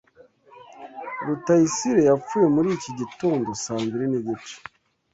Rutayisire 1.25 2.01
yapfuye 2.09 2.47
muri 2.55 2.67
iki 2.77 2.91
gitondo 2.99 3.49
saa 3.63 3.81
mbiri 3.85 4.05
nigice. 4.11 4.55